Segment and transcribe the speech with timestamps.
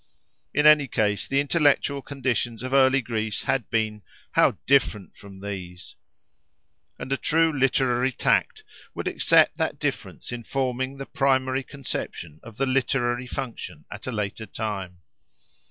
[0.51, 5.95] In any case, the intellectual conditions of early Greece had been—how different from these!
[6.97, 8.63] And a true literary tact
[8.95, 14.11] would accept that difference in forming the primary conception of the literary function at a
[14.11, 15.01] later time.